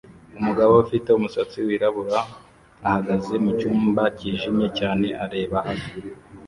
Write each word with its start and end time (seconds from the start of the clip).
Umugabo 0.39 0.73
ufite 0.83 1.07
umusatsi 1.13 1.57
wirabura 1.67 2.19
ahagaze 2.87 3.33
mucyumba 3.43 4.03
cyijimye 4.17 4.67
cyane 4.79 5.07
areba 5.25 5.57
hasi 5.65 5.93